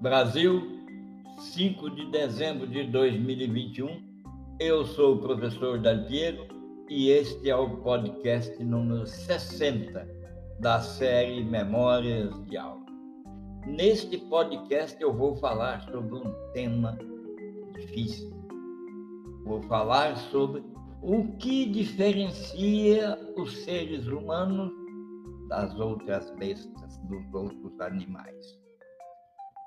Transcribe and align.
Brasil, 0.00 0.84
5 1.38 1.88
de 1.88 2.10
dezembro 2.10 2.66
de 2.66 2.84
2021. 2.84 4.04
Eu 4.60 4.84
sou 4.84 5.14
o 5.14 5.18
professor 5.18 5.80
Dalpiero 5.80 6.46
e 6.90 7.08
este 7.08 7.48
é 7.48 7.56
o 7.56 7.78
podcast 7.78 8.62
número 8.62 9.06
60 9.06 10.06
da 10.60 10.82
série 10.82 11.42
Memórias 11.42 12.30
de 12.44 12.58
Aula. 12.58 12.84
Neste 13.66 14.18
podcast 14.18 15.02
eu 15.02 15.14
vou 15.14 15.34
falar 15.36 15.80
sobre 15.90 16.14
um 16.14 16.52
tema 16.52 16.98
difícil. 17.74 18.30
Vou 19.46 19.62
falar 19.62 20.14
sobre 20.30 20.62
o 21.00 21.26
que 21.38 21.64
diferencia 21.64 23.18
os 23.34 23.50
seres 23.64 24.06
humanos 24.08 24.70
das 25.48 25.74
outras 25.80 26.30
bestas, 26.32 26.98
dos 27.08 27.32
outros 27.32 27.80
animais. 27.80 28.65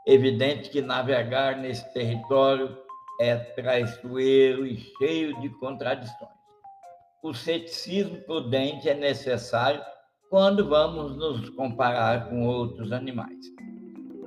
Evidente 0.05 0.69
que 0.69 0.81
navegar 0.81 1.57
nesse 1.57 1.91
território 1.93 2.77
é 3.19 3.35
traiçoeiro 3.35 4.65
e 4.65 4.77
cheio 4.97 5.39
de 5.41 5.49
contradições. 5.49 6.31
O 7.21 7.33
ceticismo 7.33 8.17
prudente 8.21 8.87
é 8.87 8.93
necessário 8.93 9.81
quando 10.29 10.67
vamos 10.69 11.17
nos 11.17 11.49
comparar 11.49 12.29
com 12.29 12.47
outros 12.47 12.91
animais. 12.93 13.45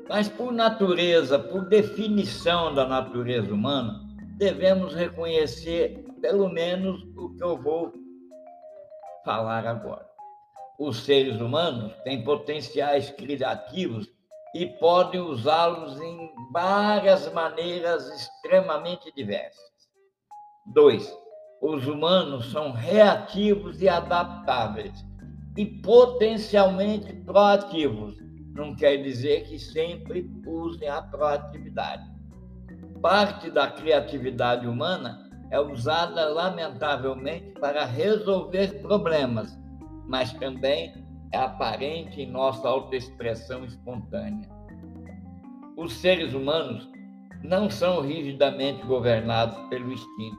Mas, 0.09 0.29
por 0.29 0.53
natureza, 0.53 1.39
por 1.39 1.65
definição 1.69 2.75
da 2.75 2.87
natureza 2.87 3.53
humana, 3.53 3.99
devemos 4.37 4.95
reconhecer 4.95 6.05
pelo 6.21 6.49
menos 6.49 7.03
o 7.17 7.31
que 7.35 7.43
eu 7.43 7.57
vou 7.57 7.93
falar 9.25 9.67
agora. 9.67 10.07
Os 10.79 10.99
seres 10.99 11.41
humanos 11.41 11.95
têm 12.05 12.23
potenciais 12.25 13.11
criativos 13.11 14.11
e 14.55 14.67
podem 14.67 15.21
usá-los 15.21 16.01
em 16.01 16.31
várias 16.53 17.33
maneiras 17.33 18.07
extremamente 18.09 19.13
diversas. 19.15 19.73
Dois, 20.67 21.13
os 21.61 21.87
humanos 21.87 22.51
são 22.51 22.73
reativos 22.73 23.81
e 23.81 23.89
adaptáveis 23.89 24.93
e 25.57 25.65
potencialmente 25.65 27.13
proativos. 27.25 28.17
Não 28.55 28.75
quer 28.75 28.97
dizer 28.99 29.45
que 29.45 29.59
sempre 29.59 30.31
usem 30.47 30.89
a 30.89 31.01
proatividade. 31.03 32.11
Parte 33.01 33.51
da 33.51 33.71
criatividade 33.71 34.67
humana 34.67 35.31
é 35.51 35.61
usada, 35.61 36.29
lamentavelmente, 36.29 37.53
para 37.61 37.85
resolver 37.85 38.81
problemas, 38.81 39.59
mas 40.07 40.33
também 40.35 41.02
é 41.33 41.39
aparente 41.39 42.21
em 42.21 42.31
nossa 42.31 42.69
autoexpressão 42.69 43.65
espontânea. 43.65 44.49
Os 45.77 45.95
seres 45.95 46.35
humanos 46.35 46.89
não 47.43 47.71
são 47.71 48.03
rigidamente 48.03 48.87
governados 48.87 49.59
pelo 49.69 49.93
instinto, 49.93 50.39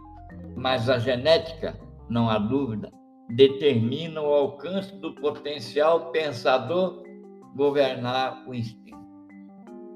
mas 0.56 0.90
a 0.90 1.00
genética, 1.00 1.78
não 2.10 2.30
há 2.30 2.38
dúvida, 2.38 2.92
determina 3.30 4.22
o 4.22 4.34
alcance 4.34 4.96
do 4.98 5.14
potencial 5.16 6.12
pensador 6.12 7.04
governar 7.56 8.48
o 8.48 8.54
instinto. 8.54 8.84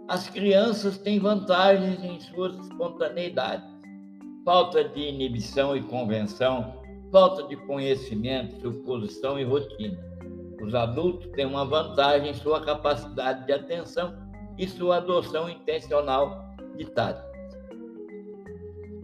As 0.08 0.30
crianças 0.30 0.98
têm 0.98 1.20
vantagens 1.20 2.04
em 2.04 2.20
suas 2.20 2.58
espontaneidades. 2.60 3.68
Falta 4.44 4.84
de 4.86 5.02
inibição 5.02 5.76
e 5.76 5.84
convenção, 5.84 6.82
falta 7.12 7.44
de 7.44 7.58
conhecimento, 7.68 8.62
suposição 8.62 9.38
e 9.38 9.44
rotina 9.44 10.07
os 10.62 10.74
adultos 10.74 11.28
têm 11.32 11.46
uma 11.46 11.66
vantagem 11.66 12.32
em 12.32 12.34
sua 12.34 12.62
capacidade 12.62 13.46
de 13.46 13.54
atenção 13.54 14.16
e 14.58 14.68
sua 14.68 14.98
adoção 14.98 15.50
intencional 15.50 16.56
de 16.76 16.86
táticas. 16.86 17.28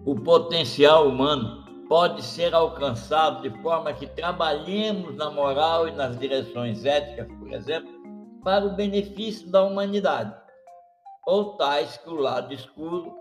O 0.06 0.16
potencial 0.16 1.08
humano 1.08 1.63
pode 1.88 2.22
ser 2.24 2.53
alcançado 2.53 3.47
de 3.47 3.62
forma 3.62 3.94
que 3.94 4.08
trabalhemos 4.08 5.16
na 5.16 5.30
moral 5.30 5.88
e 5.88 5.92
nas 5.92 6.18
direções 6.18 6.86
éticas, 6.86 7.28
por 7.38 7.53
exemplo, 7.53 7.92
para 8.44 8.66
o 8.66 8.75
benefício 8.75 9.50
da 9.50 9.63
humanidade, 9.63 10.36
ou 11.25 11.56
tais 11.56 11.97
que 11.97 12.09
o 12.09 12.16
lado 12.16 12.53
escuro 12.53 13.13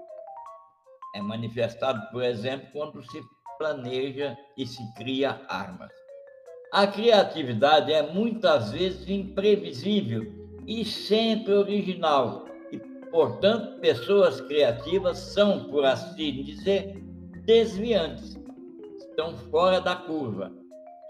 é 1.14 1.20
manifestado, 1.20 2.00
por 2.10 2.22
exemplo, 2.22 2.66
quando 2.72 3.02
se 3.02 3.20
planeja 3.58 4.36
e 4.56 4.66
se 4.66 4.82
cria 4.94 5.40
armas. 5.48 6.01
A 6.72 6.86
criatividade 6.86 7.92
é 7.92 8.00
muitas 8.00 8.72
vezes 8.72 9.06
imprevisível 9.06 10.32
e 10.66 10.86
sempre 10.86 11.52
original. 11.52 12.46
E, 12.72 12.78
portanto, 13.10 13.78
pessoas 13.78 14.40
criativas 14.40 15.18
são, 15.18 15.64
por 15.64 15.84
assim 15.84 16.42
dizer, 16.42 16.96
desviantes, 17.44 18.40
estão 18.96 19.36
fora 19.50 19.82
da 19.82 19.94
curva. 19.94 20.50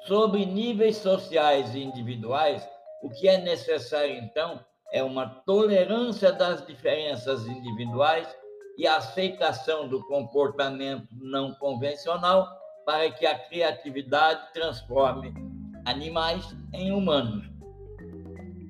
Sobre 0.09 0.45
níveis 0.45 0.97
sociais 0.97 1.73
e 1.77 1.85
individuais, 1.85 2.69
o 3.01 3.09
que 3.09 3.29
é 3.29 3.39
necessário, 3.39 4.17
então, 4.17 4.59
é 4.93 5.01
uma 5.01 5.29
tolerância 5.47 6.33
das 6.33 6.67
diferenças 6.67 7.47
individuais 7.47 8.27
e 8.77 8.85
a 8.85 8.97
aceitação 8.97 9.87
do 9.87 10.05
comportamento 10.09 11.07
não 11.13 11.55
convencional 11.55 12.49
para 12.85 13.09
que 13.13 13.25
a 13.25 13.39
criatividade 13.39 14.53
transforme 14.53 15.52
animais 15.85 16.57
em 16.73 16.93
humanos. 16.93 17.45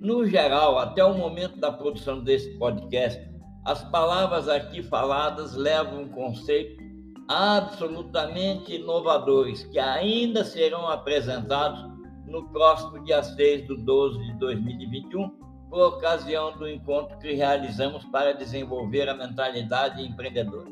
No 0.00 0.26
geral, 0.26 0.78
até 0.78 1.04
o 1.04 1.14
momento 1.14 1.58
da 1.58 1.70
produção 1.70 2.24
desse 2.24 2.50
podcast, 2.58 3.22
as 3.64 3.84
palavras 3.84 4.48
aqui 4.48 4.82
faladas 4.82 5.54
levam 5.54 6.02
um 6.02 6.08
conceito 6.08 6.82
absolutamente 7.28 8.74
inovadores 8.74 9.64
que 9.66 9.78
ainda 9.78 10.44
serão 10.44 10.88
apresentados 10.88 11.88
no 12.26 12.48
próximo 12.48 13.02
dia 13.04 13.22
6 13.22 13.68
de 13.68 13.76
12 13.76 14.18
de 14.18 14.38
2021, 14.38 15.28
por 15.70 15.88
ocasião 15.88 16.56
do 16.58 16.68
encontro 16.68 17.16
que 17.18 17.32
realizamos 17.34 18.04
para 18.06 18.34
desenvolver 18.34 19.08
a 19.08 19.14
mentalidade 19.14 20.02
empreendedora. 20.02 20.68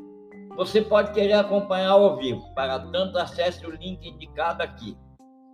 Você 0.56 0.82
pode 0.82 1.12
querer 1.12 1.34
acompanhar 1.34 1.92
ao 1.92 2.16
vivo, 2.16 2.42
para 2.54 2.80
tanto 2.80 3.16
acesse 3.16 3.64
o 3.64 3.70
link 3.70 4.04
indicado 4.06 4.62
aqui 4.62 4.96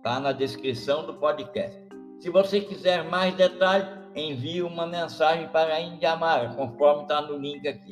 Está 0.07 0.21
na 0.21 0.31
descrição 0.31 1.05
do 1.05 1.15
podcast. 1.15 1.77
Se 2.21 2.29
você 2.29 2.61
quiser 2.61 3.03
mais 3.09 3.35
detalhes, 3.35 3.89
envie 4.15 4.63
uma 4.63 4.87
mensagem 4.87 5.49
para 5.49 5.73
a 5.73 5.81
Indiamara, 5.81 6.47
conforme 6.55 7.01
está 7.01 7.21
no 7.21 7.37
link 7.37 7.67
aqui. 7.67 7.91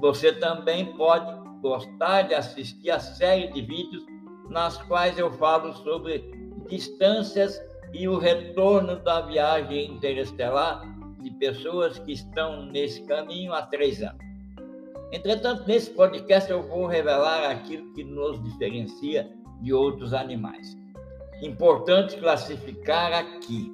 Você 0.00 0.32
também 0.32 0.96
pode 0.96 1.30
gostar 1.60 2.22
de 2.22 2.34
assistir 2.34 2.90
a 2.90 2.98
série 2.98 3.48
de 3.48 3.60
vídeos 3.60 4.02
nas 4.48 4.78
quais 4.84 5.18
eu 5.18 5.30
falo 5.34 5.74
sobre 5.74 6.24
distâncias 6.70 7.60
e 7.92 8.08
o 8.08 8.16
retorno 8.16 8.96
da 9.00 9.20
viagem 9.20 9.92
interestelar 9.92 10.86
de 11.22 11.30
pessoas 11.32 11.98
que 11.98 12.12
estão 12.12 12.64
nesse 12.64 13.02
caminho 13.02 13.52
há 13.52 13.60
três 13.60 14.02
anos. 14.02 14.24
Entretanto, 15.12 15.64
nesse 15.66 15.90
podcast 15.90 16.50
eu 16.50 16.62
vou 16.62 16.86
revelar 16.86 17.50
aquilo 17.50 17.92
que 17.92 18.02
nos 18.02 18.42
diferencia 18.42 19.30
de 19.60 19.74
outros 19.74 20.14
animais. 20.14 20.85
Importante 21.42 22.16
classificar 22.16 23.12
aqui. 23.12 23.70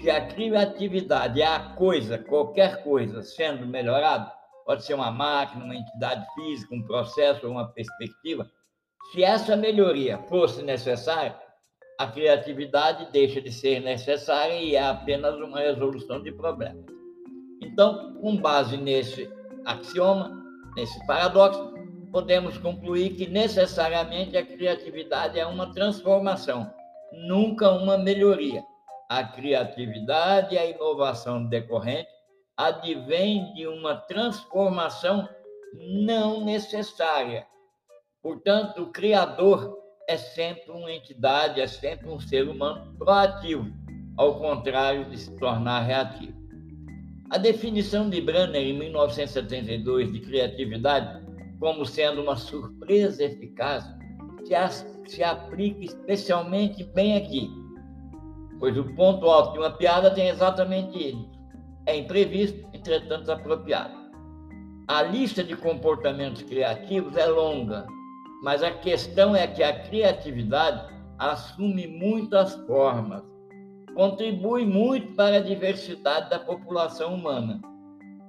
Se 0.00 0.10
a 0.10 0.26
criatividade 0.26 1.42
é 1.42 1.46
a 1.46 1.60
coisa, 1.60 2.16
qualquer 2.16 2.82
coisa, 2.82 3.22
sendo 3.22 3.66
melhorada, 3.66 4.32
pode 4.64 4.84
ser 4.84 4.94
uma 4.94 5.10
máquina, 5.10 5.64
uma 5.64 5.76
entidade 5.76 6.26
física, 6.34 6.74
um 6.74 6.82
processo 6.82 7.46
uma 7.46 7.68
perspectiva. 7.68 8.50
Se 9.12 9.22
essa 9.22 9.54
melhoria 9.54 10.18
fosse 10.28 10.62
necessária, 10.62 11.36
a 11.98 12.06
criatividade 12.06 13.12
deixa 13.12 13.40
de 13.40 13.52
ser 13.52 13.80
necessária 13.80 14.54
e 14.54 14.74
é 14.74 14.82
apenas 14.82 15.36
uma 15.36 15.60
resolução 15.60 16.22
de 16.22 16.32
problemas. 16.32 16.84
Então, 17.62 18.14
com 18.14 18.36
base 18.36 18.78
nesse 18.78 19.30
axioma, 19.66 20.42
nesse 20.74 21.06
paradoxo, 21.06 21.72
podemos 22.10 22.56
concluir 22.58 23.10
que 23.10 23.26
necessariamente 23.26 24.36
a 24.36 24.44
criatividade 24.44 25.38
é 25.38 25.46
uma 25.46 25.72
transformação 25.72 26.72
nunca 27.26 27.70
uma 27.70 27.96
melhoria. 27.96 28.62
A 29.08 29.22
criatividade 29.24 30.54
e 30.54 30.58
a 30.58 30.66
inovação 30.66 31.46
decorrente 31.46 32.08
advém 32.56 33.52
de 33.54 33.66
uma 33.66 33.96
transformação 33.96 35.28
não 36.04 36.44
necessária. 36.44 37.46
Portanto, 38.22 38.82
o 38.82 38.92
Criador 38.92 39.76
é 40.08 40.16
sempre 40.16 40.70
uma 40.70 40.90
entidade, 40.92 41.60
é 41.60 41.66
sempre 41.66 42.08
um 42.08 42.20
ser 42.20 42.48
humano 42.48 42.94
proativo, 42.96 43.66
ao 44.16 44.38
contrário 44.38 45.04
de 45.10 45.18
se 45.18 45.36
tornar 45.36 45.80
reativo. 45.80 46.34
A 47.30 47.38
definição 47.38 48.08
de 48.08 48.20
Brenner, 48.20 48.62
em 48.62 48.78
1972, 48.78 50.12
de 50.12 50.20
criatividade 50.20 51.24
como 51.58 51.84
sendo 51.84 52.22
uma 52.22 52.36
surpresa 52.36 53.24
eficaz 53.24 53.84
se, 54.44 54.54
se 55.06 55.22
aplica 55.22 55.84
especialmente 55.84 56.84
bem 56.84 57.16
aqui, 57.16 57.50
pois 58.58 58.76
o 58.76 58.84
ponto 58.94 59.26
alto 59.26 59.52
de 59.52 59.58
uma 59.58 59.70
piada 59.70 60.10
tem 60.10 60.28
exatamente 60.28 60.96
ele. 60.98 61.28
É 61.86 61.96
imprevisto, 61.96 62.66
entretanto 62.72 63.30
apropriado. 63.30 63.94
A 64.88 65.02
lista 65.02 65.42
de 65.42 65.56
comportamentos 65.56 66.42
criativos 66.42 67.16
é 67.16 67.26
longa, 67.26 67.86
mas 68.42 68.62
a 68.62 68.70
questão 68.70 69.34
é 69.34 69.46
que 69.46 69.62
a 69.62 69.80
criatividade 69.84 70.94
assume 71.18 71.86
muitas 71.86 72.54
formas, 72.66 73.22
contribui 73.94 74.66
muito 74.66 75.14
para 75.14 75.36
a 75.36 75.40
diversidade 75.40 76.28
da 76.28 76.38
população 76.38 77.14
humana. 77.14 77.60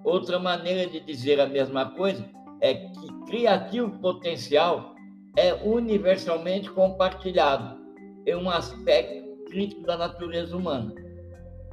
Outra 0.04 0.40
maneira 0.40 0.90
de 0.90 1.00
dizer 1.00 1.40
a 1.40 1.48
mesma 1.48 1.92
coisa 1.92 2.24
é 2.62 2.74
que 2.76 3.26
criativo 3.26 4.00
potencial 4.00 4.95
é 5.36 5.54
universalmente 5.54 6.70
compartilhado 6.72 7.78
em 8.26 8.36
um 8.36 8.50
aspecto 8.50 9.26
crítico 9.46 9.82
da 9.84 9.98
natureza 9.98 10.56
humana. 10.56 10.94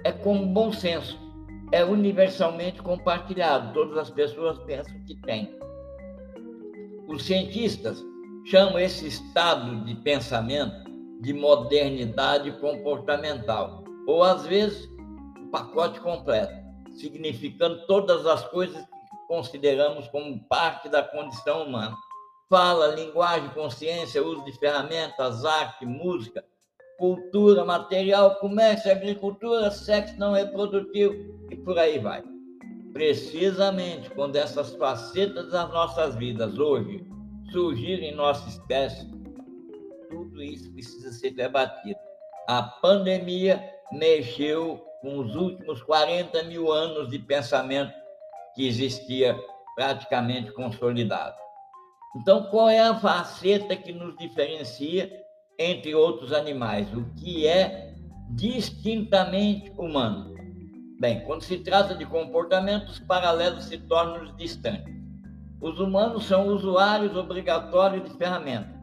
É 0.05 0.13
como 0.13 0.47
bom 0.47 0.73
senso, 0.73 1.19
é 1.71 1.85
universalmente 1.85 2.83
compartilhado, 2.83 3.73
todas 3.73 3.97
as 3.97 4.11
pessoas 4.11 4.59
pensam 4.61 4.95
que 5.07 5.15
tem. 5.23 5.57
Os 7.09 7.25
cientistas 7.25 8.05
chamam 8.45 8.79
esse 8.79 9.07
estado 9.07 9.85
de 9.85 9.95
pensamento 9.97 10.91
de 11.21 11.33
modernidade 11.33 12.51
comportamental, 12.59 13.85
ou 14.07 14.23
às 14.25 14.45
vezes 14.45 14.89
o 15.41 15.51
pacote 15.51 16.01
completo, 16.01 16.53
significando 16.91 17.87
todas 17.87 18.27
as 18.27 18.45
coisas 18.49 18.83
que 18.83 19.27
consideramos 19.29 20.09
como 20.09 20.43
parte 20.49 20.89
da 20.89 21.03
condição 21.03 21.65
humana. 21.65 21.97
Fala, 22.53 22.89
linguagem, 22.89 23.49
consciência, 23.55 24.23
uso 24.23 24.45
de 24.45 24.53
ferramentas, 24.59 25.43
arte, 25.43 25.87
música, 25.87 26.45
cultura, 26.99 27.65
material, 27.65 28.35
comércio, 28.41 28.93
agricultura, 28.93 29.71
sexo 29.71 30.19
não 30.19 30.35
reprodutivo 30.35 31.15
e 31.51 31.57
por 31.57 31.79
aí 31.79 31.99
vai. 31.99 32.23
Precisamente 32.93 34.11
quando 34.11 34.37
essas 34.37 34.75
facetas 34.75 35.51
das 35.51 35.71
nossas 35.71 36.15
vidas 36.15 36.59
hoje 36.59 37.03
surgirem 37.53 38.11
em 38.11 38.15
nossa 38.15 38.47
espécie, 38.51 39.11
tudo 40.11 40.43
isso 40.43 40.71
precisa 40.75 41.11
ser 41.11 41.31
debatido. 41.31 41.99
A 42.49 42.65
pandemia 42.65 43.67
mexeu 43.93 44.77
com 45.01 45.21
os 45.21 45.35
últimos 45.35 45.83
40 45.85 46.43
mil 46.43 46.71
anos 46.71 47.09
de 47.09 47.19
pensamento 47.19 47.95
que 48.55 48.69
existia 48.69 49.43
praticamente 49.75 50.53
consolidado. 50.53 51.41
Então, 52.15 52.45
qual 52.45 52.69
é 52.69 52.81
a 52.81 52.95
faceta 52.95 53.75
que 53.75 53.93
nos 53.93 54.17
diferencia 54.17 55.11
entre 55.59 55.95
outros 55.95 56.33
animais? 56.33 56.93
O 56.93 57.05
que 57.15 57.47
é 57.47 57.95
distintamente 58.31 59.73
humano? 59.79 60.35
Bem, 61.01 61.25
quando 61.25 61.43
se 61.43 61.59
trata 61.59 61.95
de 61.95 62.05
comportamentos 62.05 63.01
paralelos 63.01 63.65
se 63.65 63.79
tornam 63.79 64.37
distantes. 64.37 64.95
Os 65.61 65.81
humanos 65.81 66.27
são 66.27 66.49
usuários 66.49 67.17
obrigatórios 67.17 68.09
de 68.11 68.17
ferramentas. 68.17 68.83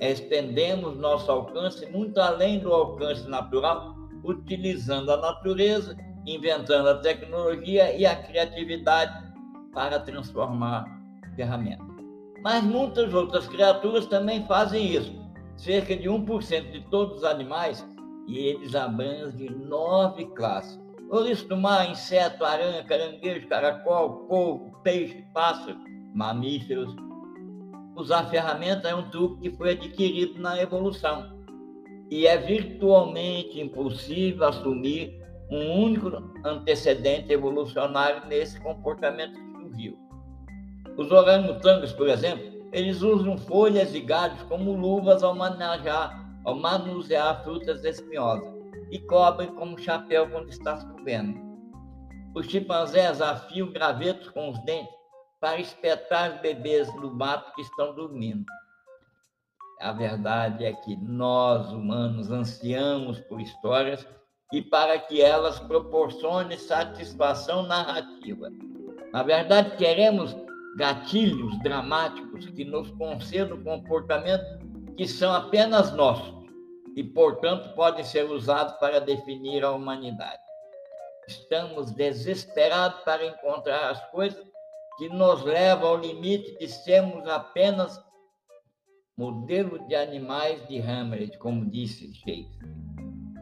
Estendemos 0.00 0.96
nosso 0.96 1.30
alcance 1.30 1.86
muito 1.86 2.18
além 2.20 2.58
do 2.58 2.72
alcance 2.72 3.28
natural, 3.28 3.94
utilizando 4.24 5.12
a 5.12 5.16
natureza, 5.16 5.96
inventando 6.26 6.88
a 6.88 6.98
tecnologia 6.98 7.96
e 7.96 8.04
a 8.04 8.16
criatividade 8.16 9.32
para 9.72 10.00
transformar 10.00 10.84
ferramentas. 11.36 11.93
Mas 12.44 12.62
muitas 12.62 13.14
outras 13.14 13.48
criaturas 13.48 14.06
também 14.06 14.46
fazem 14.46 14.94
isso. 14.94 15.10
Cerca 15.56 15.96
de 15.96 16.10
1% 16.10 16.72
de 16.72 16.80
todos 16.90 17.18
os 17.18 17.24
animais, 17.24 17.88
e 18.28 18.38
eles 18.38 18.74
abrangem 18.74 19.48
nove 19.50 20.26
classes. 20.26 20.78
Ouriço 21.10 21.48
do 21.48 21.56
mar, 21.56 21.90
inseto, 21.90 22.44
aranha, 22.44 22.84
caranguejo, 22.84 23.48
caracol, 23.48 24.26
polvo, 24.26 24.78
peixe, 24.82 25.24
pássaro, 25.32 25.78
mamíferos. 26.14 26.94
Usar 27.96 28.24
ferramenta 28.24 28.88
é 28.88 28.94
um 28.94 29.08
truque 29.08 29.48
que 29.48 29.56
foi 29.56 29.72
adquirido 29.72 30.38
na 30.38 30.60
evolução. 30.60 31.32
E 32.10 32.26
é 32.26 32.36
virtualmente 32.36 33.58
impossível 33.58 34.48
assumir 34.48 35.18
um 35.50 35.82
único 35.82 36.10
antecedente 36.44 37.32
evolucionário 37.32 38.28
nesse 38.28 38.60
comportamento 38.60 39.32
que 39.32 39.62
surgiu. 39.62 40.03
Os 40.96 41.10
orangotangos, 41.10 41.92
por 41.92 42.08
exemplo, 42.08 42.54
eles 42.72 43.02
usam 43.02 43.36
folhas 43.36 43.94
e 43.94 44.00
galhos 44.00 44.42
como 44.42 44.72
luvas 44.72 45.22
ao 45.22 45.34
manejar, 45.34 46.12
ao 46.44 46.56
manusear 46.56 47.42
frutas 47.42 47.84
espinhosas 47.84 48.52
e 48.90 48.98
cobrem 49.00 49.48
como 49.54 49.78
chapéu 49.78 50.28
quando 50.28 50.48
está 50.48 50.78
chovendo. 50.80 51.38
Os 52.34 52.46
chimpanzés 52.46 53.20
afiam 53.20 53.72
gravetos 53.72 54.28
com 54.30 54.50
os 54.50 54.58
dentes 54.64 54.94
para 55.40 55.60
espetar 55.60 56.34
os 56.34 56.40
bebês 56.40 56.92
no 56.96 57.12
mato 57.14 57.54
que 57.54 57.62
estão 57.62 57.94
dormindo. 57.94 58.44
A 59.80 59.92
verdade 59.92 60.64
é 60.64 60.72
que 60.72 60.96
nós, 60.96 61.70
humanos, 61.72 62.30
ansiamos 62.30 63.20
por 63.20 63.40
histórias 63.40 64.06
e 64.52 64.62
para 64.62 64.98
que 64.98 65.20
elas 65.20 65.60
proporcionem 65.60 66.56
satisfação 66.56 67.64
narrativa. 67.64 68.48
Na 69.12 69.22
verdade, 69.22 69.76
queremos 69.76 70.34
gatilhos 70.76 71.58
dramáticos 71.62 72.46
que 72.46 72.64
nos 72.64 72.90
concedam 72.92 73.62
comportamentos 73.62 74.46
que 74.96 75.06
são 75.06 75.32
apenas 75.32 75.92
nossos 75.92 76.44
e, 76.96 77.02
portanto, 77.02 77.74
podem 77.74 78.04
ser 78.04 78.30
usados 78.30 78.74
para 78.74 79.00
definir 79.00 79.64
a 79.64 79.72
humanidade. 79.72 80.42
Estamos 81.26 81.90
desesperados 81.92 83.00
para 83.00 83.26
encontrar 83.26 83.90
as 83.90 84.10
coisas 84.10 84.44
que 84.98 85.08
nos 85.08 85.42
leva 85.42 85.86
ao 85.86 85.96
limite 85.96 86.56
de 86.58 86.68
sermos 86.68 87.26
apenas 87.26 88.00
modelo 89.16 89.78
de 89.86 89.94
animais 89.94 90.66
de 90.68 90.80
Hamlet, 90.80 91.38
como 91.38 91.64
disse 91.70 92.12
Shakespeare. 92.14 92.74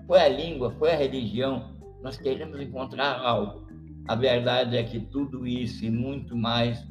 Foi 0.06 0.20
a 0.20 0.28
língua, 0.28 0.70
foi 0.72 0.92
a 0.92 0.96
religião, 0.96 1.76
nós 2.02 2.16
queremos 2.16 2.60
encontrar 2.60 3.20
algo. 3.20 3.66
A 4.08 4.14
verdade 4.14 4.76
é 4.76 4.82
que 4.82 5.00
tudo 5.00 5.46
isso 5.46 5.84
e 5.84 5.90
muito 5.90 6.36
mais, 6.36 6.84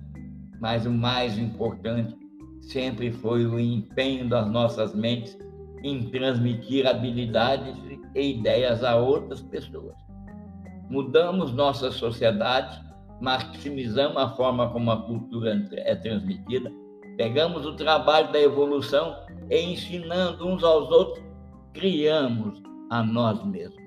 mas 0.61 0.85
o 0.85 0.91
mais 0.91 1.37
importante 1.37 2.15
sempre 2.61 3.11
foi 3.11 3.45
o 3.45 3.59
empenho 3.59 4.29
das 4.29 4.49
nossas 4.49 4.95
mentes 4.95 5.37
em 5.83 6.09
transmitir 6.09 6.87
habilidades 6.87 7.75
e 8.15 8.37
ideias 8.37 8.83
a 8.83 8.95
outras 8.95 9.41
pessoas. 9.41 9.95
Mudamos 10.89 11.53
nossa 11.53 11.91
sociedade 11.91 12.91
maximizamos 13.21 14.17
a 14.17 14.29
forma 14.29 14.69
como 14.71 14.91
a 14.91 15.03
cultura 15.03 15.63
é 15.73 15.95
transmitida, 15.95 16.71
pegamos 17.15 17.65
o 17.65 17.75
trabalho 17.75 18.31
da 18.31 18.41
evolução 18.41 19.15
e 19.49 19.61
ensinando 19.61 20.45
uns 20.45 20.63
aos 20.63 20.89
outros, 20.89 21.23
criamos 21.71 22.61
a 22.89 23.03
nós 23.03 23.41
mesmos. 23.45 23.79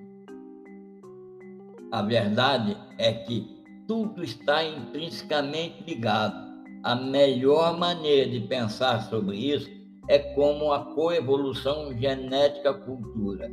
A 1.91 2.01
verdade 2.03 2.77
é 2.97 3.13
que 3.13 3.63
tudo 3.87 4.23
está 4.23 4.65
intrinsecamente 4.65 5.83
ligado. 5.85 6.44
A 6.85 6.95
melhor 6.95 7.79
maneira 7.79 8.31
de 8.31 8.41
pensar 8.41 9.05
sobre 9.05 9.39
isso 9.39 9.71
é 10.07 10.19
como 10.19 10.71
a 10.71 10.81
coevolução 10.95 11.97
genética-cultura. 11.97 13.51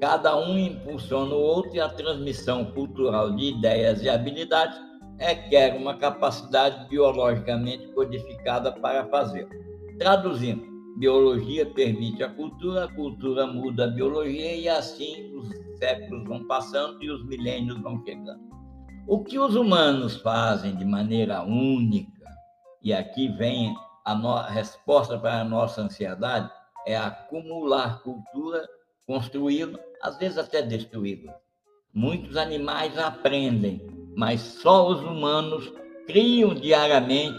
Cada 0.00 0.36
um 0.36 0.58
impulsiona 0.58 1.32
o 1.32 1.40
outro 1.40 1.76
e 1.76 1.80
a 1.80 1.88
transmissão 1.88 2.64
cultural 2.72 3.36
de 3.36 3.50
ideias 3.56 4.02
e 4.02 4.08
habilidades 4.08 4.76
requer 5.16 5.76
uma 5.76 5.96
capacidade 5.96 6.88
biologicamente 6.88 7.86
codificada 7.92 8.72
para 8.72 9.06
fazê-lo. 9.06 9.50
Traduzindo, 10.00 10.66
biologia 10.98 11.64
permite 11.64 12.24
a 12.24 12.30
cultura, 12.30 12.86
a 12.86 12.92
cultura 12.92 13.46
muda 13.46 13.84
a 13.84 13.90
biologia 13.90 14.56
e 14.56 14.68
assim 14.68 15.32
os 15.36 15.48
séculos 15.78 16.24
vão 16.24 16.44
passando 16.48 17.00
e 17.00 17.08
os 17.08 17.24
milênios 17.26 17.80
vão 17.80 18.02
chegando. 18.04 18.40
O 19.06 19.22
que 19.22 19.38
os 19.38 19.54
humanos 19.54 20.16
fazem 20.16 20.74
de 20.74 20.84
maneira 20.84 21.44
única, 21.44 22.21
e 22.82 22.92
aqui 22.92 23.28
vem 23.28 23.74
a, 24.04 24.14
no... 24.14 24.34
resposta 24.42 25.18
para 25.18 25.40
a 25.40 25.44
nossa 25.44 25.82
ansiedade, 25.82 26.50
é 26.86 26.96
acumular 26.96 28.02
cultura, 28.02 28.68
construí-la, 29.06 29.78
às 30.02 30.16
vezes 30.18 30.38
até 30.38 30.62
destruí-la. 30.62 31.34
Muitos 31.94 32.36
animais 32.36 32.98
aprendem, 32.98 33.86
mas 34.16 34.40
só 34.40 34.88
os 34.88 35.00
humanos 35.02 35.72
criam 36.06 36.54
diariamente 36.54 37.38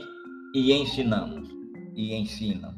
e 0.55 0.71
ensinamos 0.71 1.49
e 1.95 2.13
ensinam. 2.13 2.73